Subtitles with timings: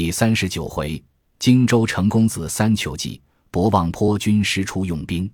[0.00, 1.02] 第三十九回，
[1.40, 5.28] 荆州成公子三求计，博望坡军师出用兵。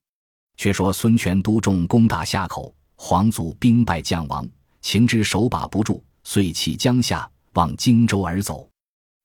[0.56, 4.48] 却说孙权督众攻打夏口，黄祖兵败将亡，
[4.80, 8.66] 情之手把不住，遂弃江夏，往荆州而走。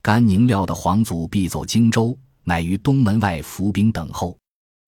[0.02, 2.14] 甘宁料得黄祖必走荆州，
[2.44, 4.38] 乃于东门外伏兵等候。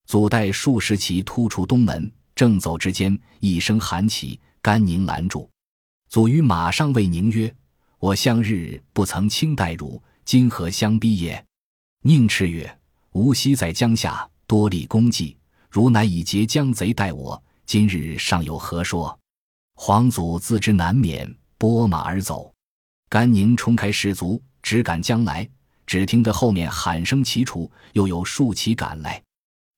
[0.05, 5.49] 祖带数十骑突出东门，正走之间，一声喊起，甘宁拦住。
[6.09, 7.55] 祖于马上谓宁曰
[7.99, 11.45] ：“我向日不曾轻待汝，今何相逼也？”
[12.03, 12.79] 宁叱曰
[13.13, 15.37] ：“吾昔在江夏多立功绩，
[15.69, 19.17] 如乃以劫江贼待我，今日尚有何说？”
[19.75, 22.53] 黄祖自知难免，拨马而走。
[23.09, 25.49] 甘宁冲开士卒，直赶将来。
[25.87, 29.21] 只听得后面喊声齐楚，又有数骑赶来。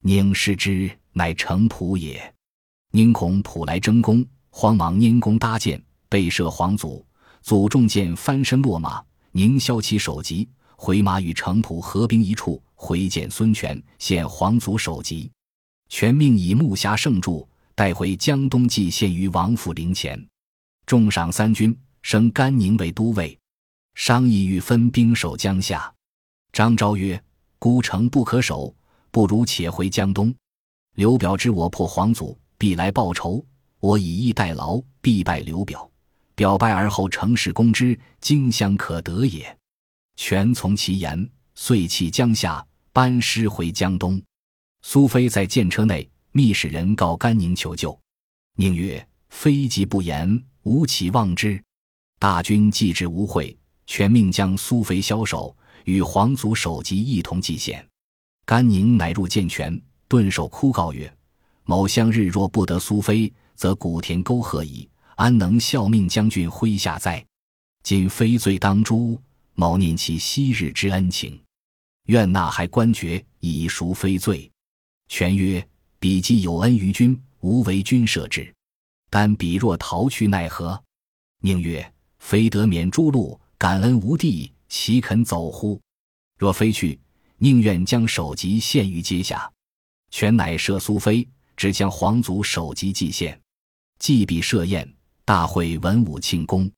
[0.01, 2.33] 宁视之，乃程普也。
[2.91, 5.81] 宁恐普来争功，慌忙拈弓搭箭。
[6.09, 7.03] 背射黄祖，
[7.41, 9.03] 祖中箭翻身落马。
[9.35, 15.31] 宁削其首级，回马与程普合兵一处，回见孙权，献黄祖首级。
[15.89, 20.23] 权命以木匣盛铸，带回江东，祭献于王府陵前。
[20.85, 23.35] 重赏三军，升甘宁为都尉。
[23.95, 25.91] 商议欲分兵守江夏。
[26.51, 27.19] 张昭曰
[27.57, 28.75] ：“孤城不可守，
[29.09, 30.31] 不如且回江东。
[30.93, 33.43] 刘表知我破黄祖，必来报仇。
[33.79, 35.89] 我以逸待劳，必败刘表。”
[36.35, 39.57] 表拜而后乘势攻之，荆襄可得也。
[40.15, 44.21] 权从其言，遂弃江夏，班师回江东。
[44.81, 47.97] 苏飞在舰车内，密使人告甘宁求救。
[48.55, 51.61] 宁曰：“非计不言，吾岂忘之？”
[52.19, 57.85] 大军既至吴会，权命将苏飞枭首，与皇族首级一同祭献。
[58.45, 61.11] 甘宁乃入见权，顿首哭告曰
[61.65, 67.23] ：“某相日若不得苏飞，则古田沟壑矣。”安能效命将军麾下哉？
[67.83, 69.19] 今非罪当诛，
[69.53, 71.39] 某念其昔日之恩情，
[72.05, 74.49] 愿纳还官爵，以赎非罪。
[75.09, 75.65] 权曰
[75.99, 78.51] ：“彼既有恩于君，吾为君赦之。
[79.09, 80.81] 但彼若逃去，奈何？”
[81.41, 85.79] 宁曰：“非得免诛戮，感恩无地，岂肯走乎？
[86.39, 86.99] 若非去，
[87.37, 89.51] 宁愿将首级献于阶下。”
[90.09, 93.39] 权乃赦苏飞，只将皇族首级祭献，
[93.99, 94.91] 祭毕设宴。
[95.25, 96.69] 大会文武庆功，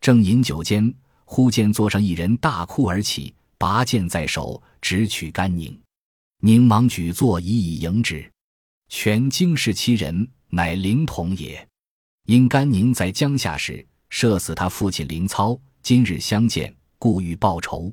[0.00, 0.92] 正饮酒间，
[1.26, 5.78] 忽见座上一人大哭而起，拔剑在手，直取甘宁。
[6.40, 8.26] 宁忙举座以以迎之。
[8.88, 11.68] 权惊视其人，乃灵统也。
[12.24, 17.92] 因甘宁在江夏时射死他父亲凌操，今日相见，故欲报仇。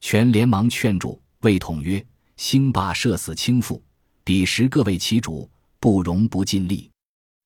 [0.00, 2.04] 权连忙劝住，谓统曰
[2.36, 3.82] ：“兴霸射死亲父，
[4.22, 6.90] 彼时各为其主，不容不尽力。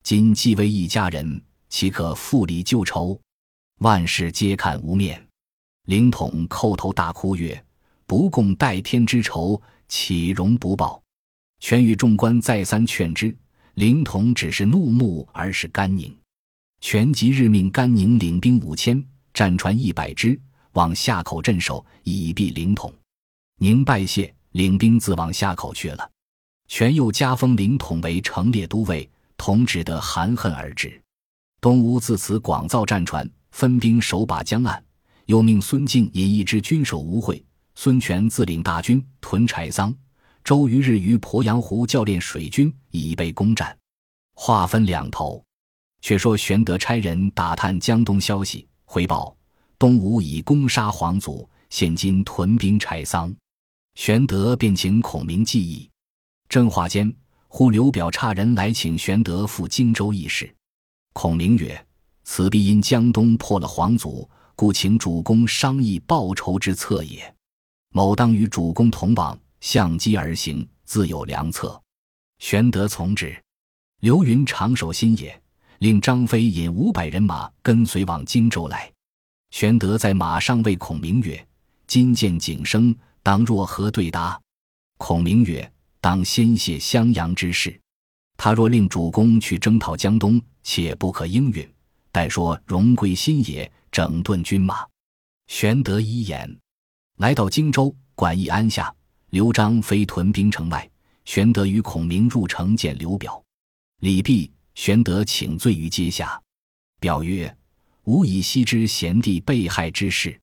[0.02, 1.40] 今既为一家人。”
[1.74, 3.20] 岂可复礼旧仇？
[3.80, 5.20] 万事皆看无面。
[5.86, 7.64] 灵统叩头大哭曰
[8.06, 11.02] ：“不共戴天之仇，岂容不报？”
[11.58, 13.36] 权与众官再三劝之，
[13.74, 16.16] 灵统只是怒目而是甘宁。
[16.80, 20.40] 权即日命甘宁领兵五千，战船一百只，
[20.74, 22.94] 往夏口镇守，以避灵统。
[23.58, 26.08] 宁拜谢，领兵自往夏口去了。
[26.68, 31.02] 权又加封灵统为城列都尉，统只得含恨而止。
[31.64, 34.84] 东吴自此广造战船，分兵守把江岸，
[35.24, 37.42] 又命孙敬引一支军守吴会，
[37.74, 39.96] 孙权自领大军屯柴桑。
[40.44, 43.74] 周瑜日于鄱阳湖教练水军，以备攻战。
[44.34, 45.42] 话分两头，
[46.02, 49.34] 却说玄德差人打探江东消息，回报
[49.78, 53.34] 东吴已攻杀黄祖，现今屯兵柴桑。
[53.94, 55.88] 玄德便请孔明计议。
[56.46, 57.10] 正话间，
[57.48, 60.54] 忽刘表差人来请玄德赴荆州议事。
[61.14, 61.86] 孔明曰
[62.24, 67.34] ：“此必因江东破了皇祖，故请主公商议报仇之策也。
[67.90, 71.80] 某当与主公同往，相机而行，自有良策。”
[72.40, 73.34] 玄德从之。
[74.00, 75.40] 刘云长守新野，
[75.78, 78.92] 令张飞引五百人马跟随往荆州来。
[79.50, 81.46] 玄德在马上谓孔明曰
[81.86, 84.38] ：“今见景生，当若何对答？”
[84.98, 85.72] 孔明曰
[86.02, 87.80] ：“当先谢襄阳之事。
[88.36, 91.72] 他若令主公去征讨江东。”且不可应允，
[92.10, 94.84] 待说荣归新野，整顿军马。
[95.46, 96.58] 玄德一言，
[97.18, 98.92] 来到荆州，管义安下。
[99.30, 100.88] 刘璋飞屯兵城外，
[101.24, 103.42] 玄德与孔明入城见刘表。
[104.00, 106.40] 礼毕，玄德请罪于阶下。
[107.00, 107.54] 表曰
[108.04, 110.40] ：“吾以悉知贤弟被害之事，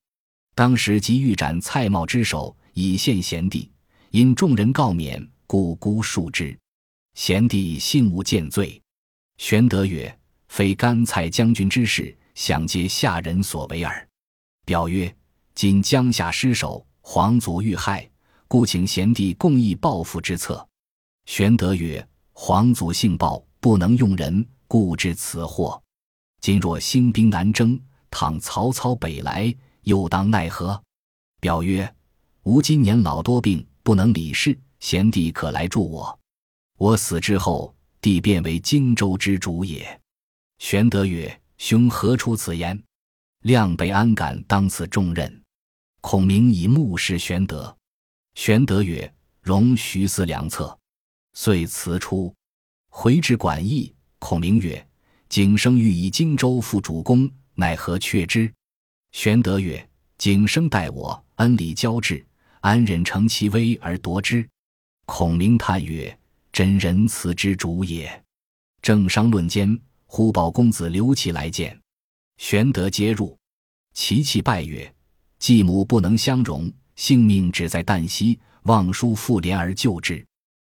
[0.54, 3.70] 当时即欲斩蔡瑁之首，以献贤弟。
[4.10, 6.56] 因众人告免，故孤恕之。
[7.14, 8.80] 贤弟幸无见罪。”
[9.42, 10.16] 玄德曰
[10.46, 14.08] ：“非甘蔡将军之事，想皆下人所为耳。”
[14.64, 15.12] 表曰
[15.52, 18.08] ：“今江夏失守，皇祖遇害，
[18.46, 20.64] 故请贤弟共议报复之策。”
[21.26, 25.82] 玄德曰：“皇祖性暴，不能用人，故致此祸。
[26.40, 27.76] 今若兴兵南征，
[28.12, 29.52] 倘曹操北来，
[29.82, 30.80] 又当奈何？”
[31.42, 31.92] 表曰
[32.44, 36.16] ：“吾今年老多病，不能理事，贤弟可来助我。
[36.78, 39.98] 我死之后，弟变为荆州之主也。”
[40.60, 42.78] 玄德曰：“兄何出此言？”
[43.40, 45.42] 亮被安敢当此重任？
[46.02, 47.74] 孔明以目视玄德。
[48.34, 50.78] 玄德曰：“容徐思良策。”
[51.34, 52.34] 遂辞出，
[52.90, 53.94] 回至馆驿。
[54.18, 54.86] 孔明曰
[55.28, 58.52] ：“景生欲以荆州复主公，奈何却之？”
[59.12, 59.88] 玄德曰
[60.18, 62.24] ：“景生待我恩礼交至，
[62.60, 64.48] 安忍乘其威而夺之？”
[65.06, 66.16] 孔明叹曰
[66.52, 68.24] ：“真仁慈之主也。”
[68.82, 71.80] 正商论间，忽报公子刘琦来见。
[72.36, 73.38] 玄德接入，
[73.94, 74.92] 齐泣拜曰
[75.38, 80.24] ：“继母不能相容，性命只在旦夕，望叔复怜而救之。”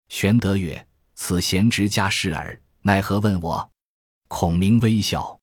[0.09, 3.71] 玄德曰：“此贤侄家事耳，奈何问我？”
[4.27, 5.39] 孔明微笑。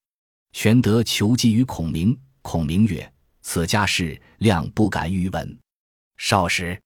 [0.53, 3.13] 玄德求计于孔明，孔明曰
[3.43, 5.59] ：“此家事，亮不敢逾闻。”
[6.19, 6.81] 少时，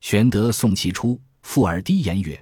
[0.00, 2.40] 玄德送其出，附耳低言曰：“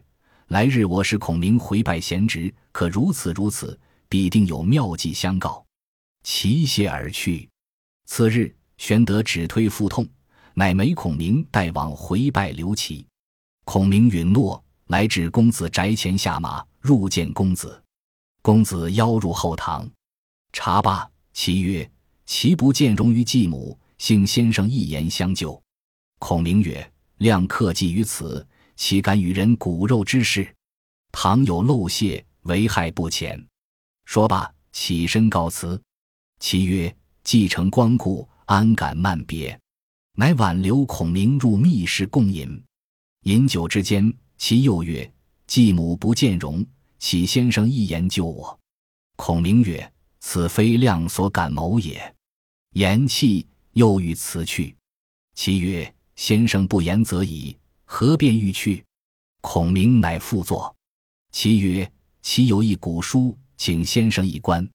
[0.55, 3.77] 来日我使孔明回拜贤侄，可如此如此，
[4.09, 5.67] 必定有妙计相告。”
[6.23, 7.51] 齐谢而去。
[8.06, 10.06] 次日，玄德只推腹痛，
[10.55, 13.05] 乃没孔明带往回拜刘琦。
[13.65, 14.62] 孔明允诺。
[14.87, 17.83] 来至公子宅前下马，入见公子。
[18.43, 19.91] 公子邀入后堂，
[20.53, 21.91] 茶罢，其曰
[22.27, 25.61] ：“其不见容于继母，幸先生一言相救。”
[26.21, 30.55] 孔明曰：“亮克计于此，岂敢与人骨肉之事？
[31.12, 33.44] 倘有漏泄，为害不浅。”
[34.05, 35.81] 说罢，起身告辞。
[36.41, 39.59] 其曰：“既承光顾，安敢慢别？”
[40.17, 42.62] 乃挽留孔明入密室共饮。
[43.23, 44.12] 饮酒之间。
[44.37, 45.11] 其又曰
[45.47, 46.67] ：“继母不见容，
[46.99, 48.59] 启先生一言救我。”
[49.17, 52.15] 孔明曰：“此非亮所敢谋也。”
[52.75, 54.77] 言讫，又欲辞去。
[55.35, 58.85] 其曰：“先生不言则已，何便欲去？”
[59.41, 60.75] 孔明乃复坐。
[61.31, 61.91] 其曰
[62.23, 64.69] ：“其有一古书，请先生一观。”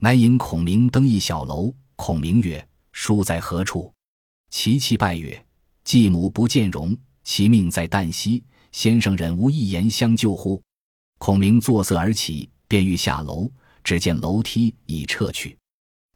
[0.00, 1.74] 乃引孔明登一小楼。
[1.96, 3.92] 孔明曰：“书在何处？”
[4.50, 5.44] 其妻拜曰
[5.84, 8.42] ：“继母不见容，其命在旦夕。”
[8.72, 10.62] 先生忍无一言相救乎？
[11.16, 13.50] 孔明作色而起，便欲下楼，
[13.82, 15.56] 只见楼梯已撤去。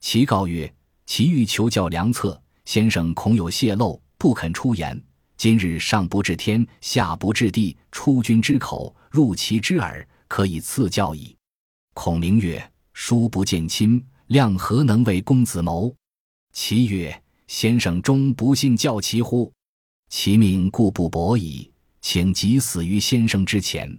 [0.00, 0.70] 其告曰
[1.06, 5.02] ：“其欲求教良策，先生恐有泄露，不肯出言。
[5.40, 11.34] 今日上不至天，下不至地，出君之口，入其之耳，可以赐教矣。”
[11.96, 15.96] 孔明曰：“叔不见亲，亮何能为公子谋？”
[16.52, 19.50] 其曰：“先生终不信教其乎？
[20.10, 21.72] 其命固不薄矣。”
[22.02, 23.98] 请即死于先生之前，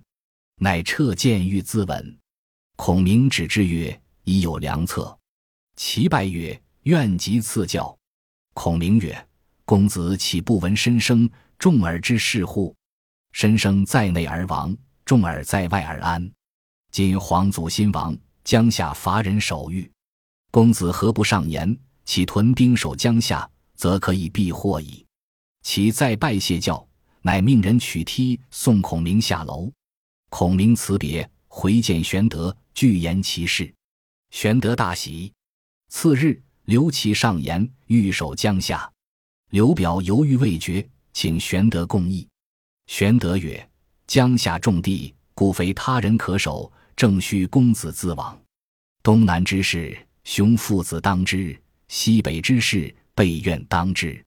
[0.60, 2.18] 乃撤剑欲自刎。
[2.76, 5.18] 孔明止之曰：“已有良策。”
[5.76, 7.98] 其拜曰：“愿即赐教。”
[8.54, 9.28] 孔明曰
[9.72, 12.76] ：“公子岂不闻申生、重耳之事乎？
[13.32, 14.76] 申生在内而亡，
[15.06, 16.30] 重耳在外而安。
[16.92, 18.14] 今皇祖新亡，
[18.44, 19.90] 江夏乏人守御，
[20.52, 21.74] 公子何不上言？
[22.04, 25.06] 岂屯兵守江夏，则可以避祸矣。”
[25.64, 26.86] 其再拜谢教。
[27.22, 29.72] 乃命人取梯送孔明下楼。
[30.30, 33.74] 孔明辞别，回见玄德，具言其事。
[34.32, 35.32] 玄德大喜。
[35.88, 38.92] 次日，刘琦上言欲守江夏。
[39.52, 42.26] 刘表犹豫未决，请玄德共议。
[42.88, 43.70] 玄德曰
[44.08, 48.40] ：“江夏重地，故非他人可守，正需公子自往。
[49.04, 51.54] 东南之事，兄父子当之；
[51.90, 54.24] 西北之事，备愿当之。”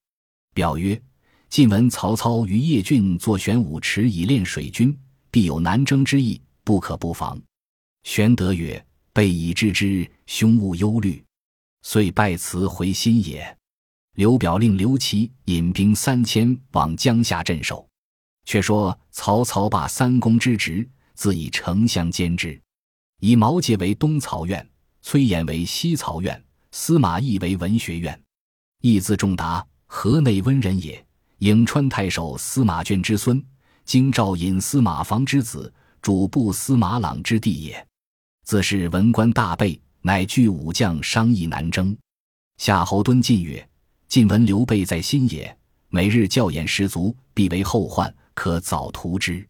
[0.54, 1.00] 表曰。
[1.48, 4.94] 晋闻曹操于邺郡作玄武池以练水军，
[5.30, 7.40] 必有南征之意，不可不防。
[8.02, 11.24] 玄德曰：“备已知之，兄勿忧虑。”
[11.82, 13.56] 遂拜辞回新野。
[14.14, 17.86] 刘表令刘琦引兵三千往江夏镇守。
[18.44, 22.60] 却说曹操罢三公之职，自以丞相兼之，
[23.20, 24.68] 以毛玠为东曹院，
[25.00, 28.20] 崔琰为西曹院，司马懿为文学院。
[28.82, 31.04] 懿字仲达，河内温人也。
[31.40, 33.44] 颍川太守司马眷之孙，
[33.84, 37.86] 京兆尹司马防之子，主簿司马朗之弟也。
[38.44, 41.96] 自是文官大备，乃聚武将商议南征。
[42.58, 43.66] 夏侯惇进曰
[44.14, 49.44] ：“晋闻刘备在新野，每日教演十足，必为后患，可早图之。”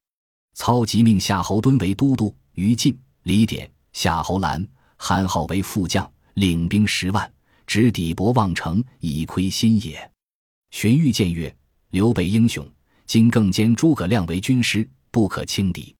[0.56, 4.66] 操即命夏侯惇为都督，于禁、李典、夏侯兰、
[4.96, 7.30] 韩浩为副将，领兵十万，
[7.66, 10.10] 直抵博望城，以窥新野。
[10.70, 11.54] 荀彧见曰：
[11.90, 12.66] 刘备英雄，
[13.04, 15.94] 今更兼诸葛亮为军师，不可轻敌。”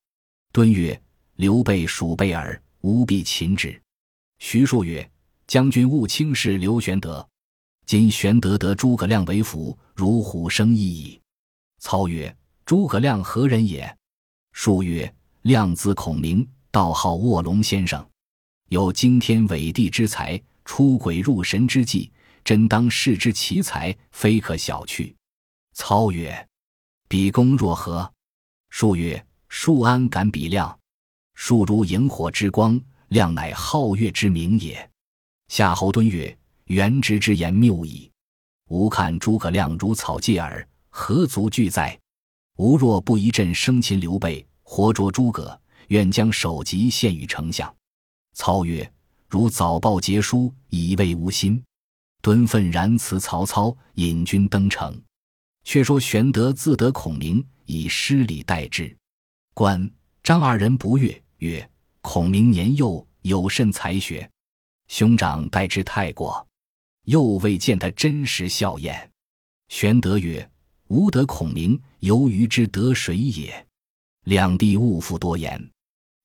[0.54, 0.98] 敦曰
[1.36, 3.78] ：“刘备属备耳，吾必擒之。”
[4.40, 5.06] 徐庶曰
[5.46, 7.28] ：“将军勿轻视刘玄德，
[7.86, 11.20] 今玄德得诸葛亮为辅，如虎生翼矣。”
[11.80, 13.96] 操曰：“诸葛亮何人也？”
[14.52, 18.06] 术曰：“亮字孔明，道号卧龙先生，
[18.68, 22.10] 有惊天伟地之才，出鬼入神之计，
[22.42, 25.14] 真当世之奇才，非可小觑。”
[25.74, 26.48] 操曰
[27.08, 28.10] ：“比公若何？”
[28.70, 30.78] 术曰：“术安敢比亮？
[31.34, 34.90] 术如萤火之光，亮乃皓月之明也。”
[35.48, 38.10] 夏侯惇曰：“元直之言谬矣。
[38.68, 41.98] 吾看诸葛亮如草芥耳，何足惧哉？”
[42.56, 47.74] 吾若不一阵生擒刘备，活捉诸葛，愿将首级献与丞相。
[48.34, 48.90] 操曰
[49.28, 51.62] ：“如早报捷书，以慰吾心。”
[52.22, 54.98] 敦愤然辞曹操，引军登城。
[55.64, 58.96] 却说玄德自得孔明，以失礼待之。
[59.52, 59.90] 关
[60.22, 61.68] 张二人不悦，曰
[62.00, 64.30] ：“孔明年幼，有甚才学？
[64.88, 66.46] 兄长待之太过，
[67.04, 69.10] 又未见他真实笑颜。”
[69.68, 70.48] 玄德曰。
[70.88, 73.66] 吾得孔明，由于之得谁也？
[74.24, 75.70] 两地勿复多言。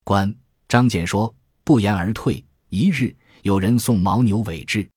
[0.04, 0.32] 关
[0.68, 1.34] 张简说
[1.64, 2.44] 不言而退。
[2.68, 4.88] 一日，有人送牦牛尾至，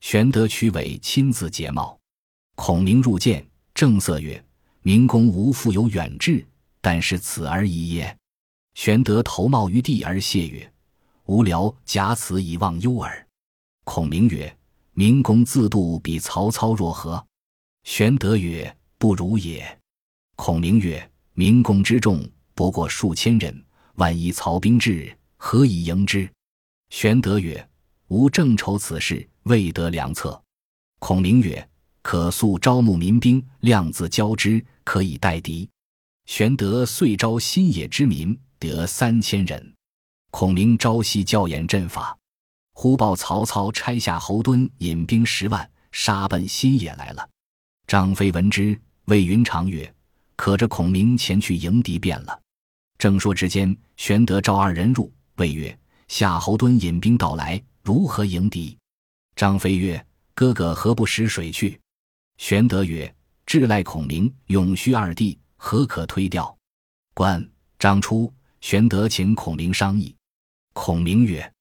[0.00, 1.96] 玄德取尾亲自解帽。
[2.56, 4.44] 孔明入见，正色曰
[4.82, 6.44] ：“明公无复有远志，
[6.80, 8.18] 但是此而已也。”
[8.74, 10.70] 玄德头帽于地而谢曰
[11.26, 13.26] ：“无聊，假此以忘忧耳。”
[13.84, 14.54] 孔明曰
[14.94, 17.24] ：“明公自度比曹操若何？”
[17.84, 19.78] 玄德曰：不如也。
[20.36, 23.64] 孔明曰：“明公之众不过数千人，
[23.96, 26.28] 万一曹兵至，何以迎之？”
[26.90, 27.68] 玄德曰
[28.08, 30.40] ：“吾正愁此事，未得良策。”
[31.00, 31.68] 孔明曰
[32.00, 35.68] ：“可速招募民兵，量自交之，可以待敌。”
[36.26, 39.74] 玄德遂招新野之民，得三千人。
[40.30, 42.16] 孔明朝夕教演阵法，
[42.74, 47.26] 忽报曹操差下侯惇引兵十万，杀奔新野来了。
[47.86, 48.78] 张飞闻之。
[49.06, 49.94] 魏云长曰
[50.34, 52.40] ：“可着孔明前去迎敌便了。”
[52.96, 55.78] 正说之间，玄德召二人入，谓曰
[56.08, 58.78] ：“夏侯惇引兵到来，如何迎敌？”
[59.36, 60.02] 张飞曰
[60.34, 61.78] ：“哥哥何不使水去？”
[62.38, 63.14] 玄德曰
[63.44, 66.56] ：“智赖孔明、永虚二弟，何可推掉？”
[67.12, 67.46] 关
[67.78, 70.16] 张出，玄德请孔明商议。
[70.72, 71.52] 孔明曰：“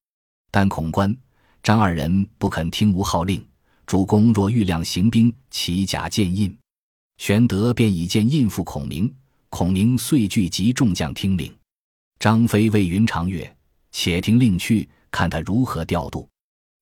[0.54, 1.18] 但孔关
[1.64, 3.44] 张二人不肯听吾号令，
[3.88, 6.56] 主公若欲量行兵，齐甲见印。”
[7.18, 9.12] 玄德便以剑印付孔明，
[9.50, 11.52] 孔明遂聚集众将听令。
[12.20, 13.52] 张飞谓云长曰
[13.92, 16.30] ：“且听令去，看他如何调度。”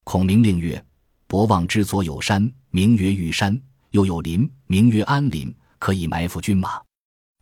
[0.03, 0.83] 孔明令曰
[1.25, 3.55] ：“博望之左有山，名曰玉山；
[3.91, 6.81] 又有林，名曰安林，可以埋伏军马。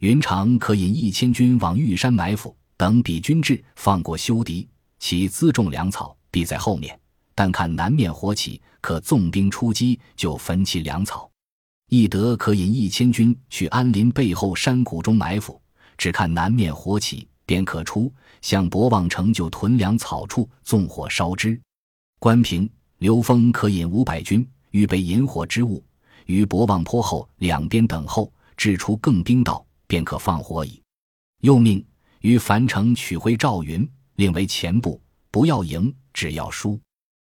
[0.02, 4.70] 云长可引一千军往玉山埋伏，等彼军至，放过休敌。
[5.00, 7.00] 其辎重粮草必在后面，
[7.36, 11.30] 但看南面火起，可纵兵出击，就焚其粮草。”
[11.90, 15.60] 翼德可引一千军去安林背后山谷中埋伏，
[15.98, 21.60] 只看南面火起，便可出向博望城就屯粮草处纵火烧之。
[22.20, 22.70] 关平、
[23.00, 25.84] 刘封可引五百军预备引火之物，
[26.28, 30.80] 于博望坡后两边等候，至出更兵到，便可放火矣。
[31.42, 31.84] 又命
[32.22, 36.78] 于樊城取回赵云，令为前部，不要赢，只要输。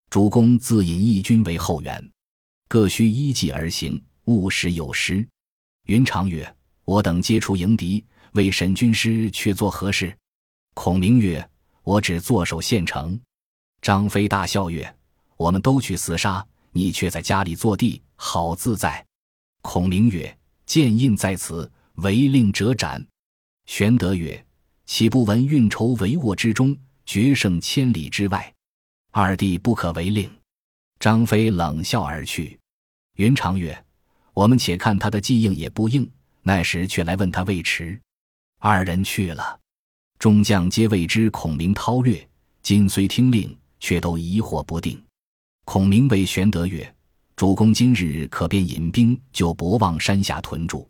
[0.09, 2.11] 主公自引义军为后援，
[2.67, 4.03] 各需依计而行。
[4.25, 5.27] 务使有失。
[5.85, 6.55] 云长曰
[6.85, 8.03] ：“我等皆出迎敌，
[8.33, 10.15] 为沈军师却做何事？”
[10.73, 11.47] 孔明曰
[11.83, 13.19] ：“我只坐守县城。”
[13.81, 14.95] 张飞大笑曰
[15.35, 19.03] ：“我们都去厮杀，你却在家里坐地，好自在。”
[19.61, 23.03] 孔明曰：“剑印在此，违令者斩。”
[23.65, 24.45] 玄德曰
[24.85, 28.53] ：“岂不闻运筹帷幄之中，决胜千里之外？
[29.11, 30.29] 二弟不可违令。”
[30.99, 32.59] 张飞冷笑而去。
[33.15, 33.85] 云长曰：
[34.33, 36.09] 我们且看他的计应也不应，
[36.41, 37.99] 那时却来问他未迟。
[38.59, 39.59] 二人去了，
[40.17, 42.29] 众将皆未知孔明韬略，
[42.61, 45.01] 今虽听令，却都疑惑不定。
[45.65, 46.93] 孔明谓玄德曰
[47.37, 50.89] ：“主公今日可便引兵就博望山下屯驻，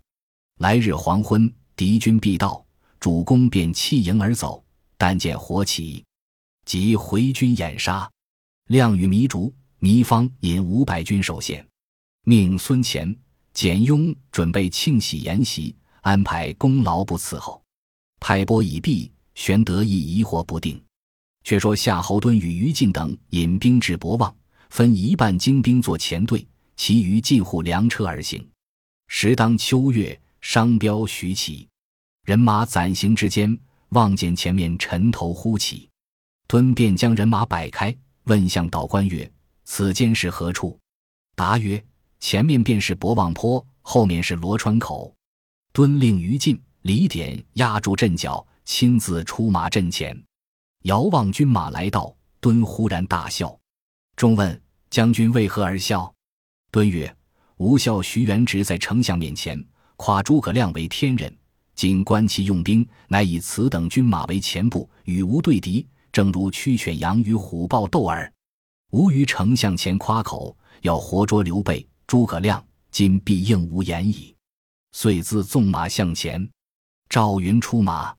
[0.60, 2.66] 来日黄昏，敌军必到，
[3.00, 4.64] 主公便弃营而走。
[4.98, 6.04] 但见火起，
[6.70, 8.08] 即回军掩杀。
[8.68, 11.68] 亮与糜竺、糜芳引五百军守县，
[12.26, 13.18] 命孙乾。”
[13.52, 17.60] 简雍准备庆喜筵席，安排功劳不伺候。
[18.20, 20.80] 派拨已毕，玄德亦疑惑不定。
[21.44, 24.34] 却说夏侯惇与于禁等引兵至博望，
[24.70, 26.48] 分一半精兵做前队，
[26.78, 28.48] 其余进护粮车而行。
[29.08, 31.68] 时当秋月，商标徐起，
[32.26, 33.58] 人马暂行之间，
[33.90, 35.88] 望见前面尘头忽起。
[36.50, 39.32] 敦便将人马摆开，问向导官曰
[39.65, 40.75] ：“此间是何处？”
[41.38, 41.79] 答曰
[42.20, 45.13] ：“前面便是博望坡，后面是罗川口。”
[45.72, 50.20] 敦令于禁、李典压住阵脚，亲自出马阵前。
[50.86, 53.56] 遥望军马来到，敦忽然大笑。
[54.15, 56.12] 众问：“将军为何而笑？”
[56.74, 57.15] 敦曰：
[57.58, 59.63] 吾笑徐元直在丞相面前
[59.98, 61.32] 夸诸葛亮为天人，
[61.75, 68.32] 今观其用兵，乃以此等军马为前部，与吾对敌，正如驱犬羊与虎豹斗耳。
[68.92, 74.36] 吾于丞相前夸口，要活捉刘备、诸葛亮，今必应无言矣。
[74.92, 76.50] 遂自纵马向前。
[77.10, 78.16] 赵云出马，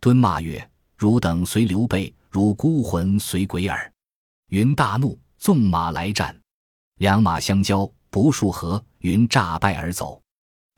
[0.00, 3.92] 敦骂曰：“汝等随刘备，如孤魂随鬼耳。”
[4.48, 6.38] 云大怒，纵马来战，
[6.98, 7.90] 两马相交。
[8.08, 10.22] 不数合，云诈败而走。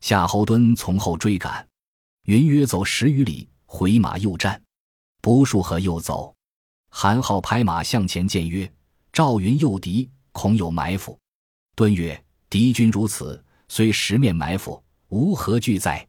[0.01, 1.65] 夏侯惇从后追赶，
[2.25, 4.61] 云约走十余里，回马又战。
[5.21, 6.35] 不数合又走，
[6.91, 8.71] 韩浩拍马向前见曰
[9.13, 11.19] ：“赵云诱敌，恐有埋伏。”
[11.77, 16.07] 敦曰：“敌军如此，虽十面埋伏，吾何惧哉。”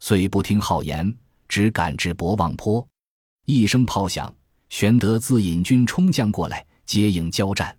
[0.00, 1.16] 遂不听号言，
[1.48, 2.86] 只赶至博望坡。
[3.46, 4.34] 一声炮响，
[4.68, 7.76] 玄德自引军冲将过来，接应交战。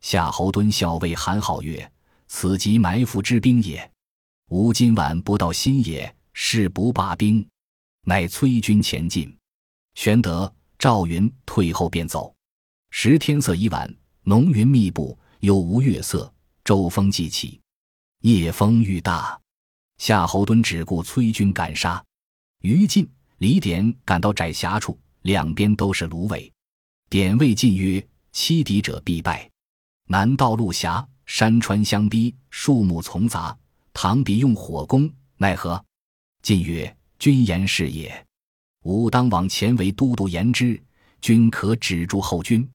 [0.00, 1.90] 夏侯惇笑谓韩浩曰：
[2.28, 3.88] 此即埋伏之兵也。
[4.48, 7.46] 吾今晚不到新野，誓不罢兵。
[8.06, 9.36] 乃催军前进。
[9.94, 12.34] 玄德、赵云退后便走。
[12.90, 16.32] 时天色已晚，浓云密布，又无月色，
[16.64, 17.60] 骤风既起，
[18.22, 19.38] 夜风愈大。
[19.98, 22.02] 夏侯惇只顾催军赶杀。
[22.62, 23.06] 于禁、
[23.36, 26.50] 李典赶到窄狭处，两边都是芦苇。
[27.10, 29.50] 典谓晋曰：“欺敌者必败。
[30.08, 33.56] 南道路狭。”山川相逼，树木丛杂，
[33.92, 35.84] 倘彼用火攻，奈何？
[36.42, 38.26] 晋曰：“君言是也。
[38.84, 40.82] 吾当往前为都督言之，
[41.20, 42.68] 君可止住后军。”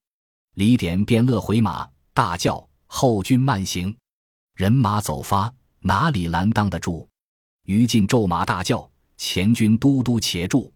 [0.55, 3.95] 李典便勒回马，大叫：“后军慢行！”
[4.55, 7.07] 人马走发，哪里拦当得住？
[7.65, 10.71] 于禁骤马大叫：“前军都督且住！”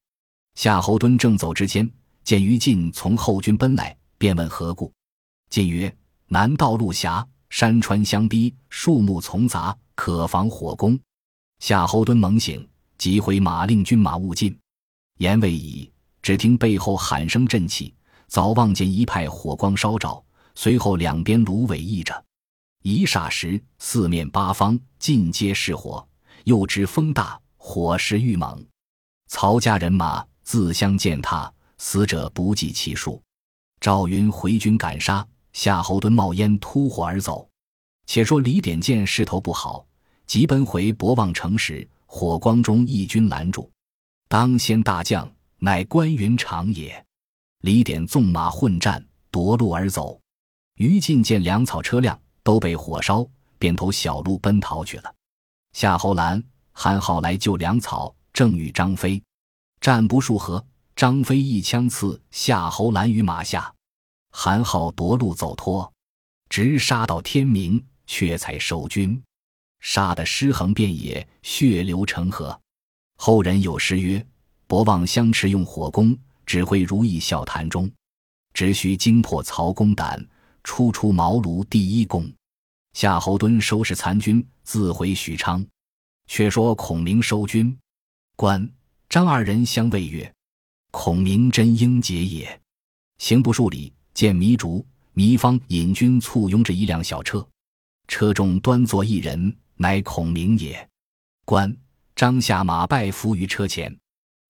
[0.56, 1.90] 夏侯惇正走之间，
[2.24, 4.92] 见于禁从后军奔来，便问何故。
[5.50, 5.96] 晋曰
[6.28, 11.00] ：“南道路狭。”山川相逼，树木丛杂，可防火攻。
[11.58, 14.56] 夏侯惇猛醒，急回马令军马勿进。
[15.20, 17.94] 言未已，只听背后喊声震起，
[18.28, 20.24] 早望见一派火光烧着，
[20.56, 22.24] 随后两边芦苇溢着。
[22.84, 26.08] 一霎时，四面八方尽皆是火，
[26.46, 28.66] 又知风大，火势愈猛。
[29.28, 33.22] 曹家人马自相践踏，死者不计其数。
[33.82, 35.26] 赵云回军赶杀。
[35.52, 37.46] 夏侯惇冒烟突火而走。
[38.06, 39.86] 且说李典见势头不好，
[40.28, 43.70] 急奔回博望城时，火光中义军拦住。
[44.30, 47.04] 当先大将乃关云长也。
[47.62, 50.22] 李典纵马混战，夺路而走。
[50.76, 55.12] 于禁见粮草车辆都被火烧，便投小路奔逃去了。
[55.74, 59.20] 夏侯兰、韩浩来救粮草，正与张飞
[59.82, 60.64] 战不数合，
[60.96, 63.74] 张飞一枪刺夏侯兰于马下。
[64.32, 65.92] 韩浩夺路走脱，
[66.50, 69.20] 直杀到天明，却才收军，
[69.80, 72.62] 杀得尸横遍野，血流成河。
[73.22, 74.26] 后人有诗曰
[74.66, 77.92] ：“博望相持用火攻，只会如意笑谈中。
[78.54, 80.26] 只需惊破曹公胆，
[80.64, 82.32] 初出茅庐第一功。”
[82.96, 85.64] 夏侯惇收拾残军，自回许昌。
[86.28, 87.78] 却说孔明收军，
[88.38, 88.68] 关
[89.10, 90.34] 张二人相谓曰
[90.90, 92.62] ：“孔明真英杰也。”
[93.20, 93.92] 行不数里。
[94.14, 97.46] 见糜竺、糜芳引军簇拥着一辆小车，
[98.08, 100.90] 车中端坐一人，乃孔明也。
[101.46, 101.74] 关
[102.20, 103.98] 张下马拜伏于车前。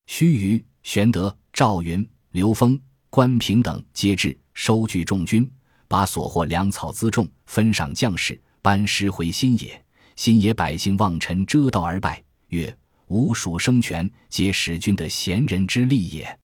[0.08, 5.48] 须臾，玄德、赵云、刘封、关平等皆至，收聚众军，
[5.88, 9.80] 把所获粮草辎重分赏将士，班师回新野。
[10.16, 16.40] 新野百姓望尘遮道而拜，曰：“吾蜀生权，皆使君的贤人之力也。”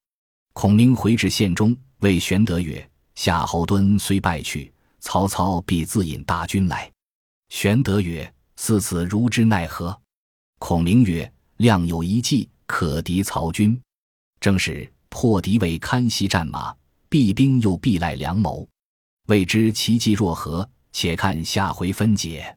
[0.54, 6.92] 孔明回至县中，谓玄德曰：夏侯惇虽败去，曹操必自引大军来。
[7.50, 10.00] 玄德曰：“似此如之奈何？”
[10.60, 13.80] 孔明曰：“亮有一计，可敌曹军。
[14.40, 16.76] 正是破敌为堪袭战马，
[17.10, 18.68] 避兵又必赖良谋。
[19.28, 20.68] 未知其计若何？
[20.92, 22.56] 且看下回分解。”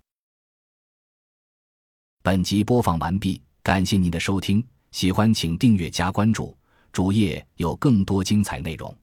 [2.23, 4.65] 本集播放完毕，感谢您的收听。
[4.91, 6.57] 喜欢请订阅加关注，
[6.93, 8.97] 主页有更多精彩内容。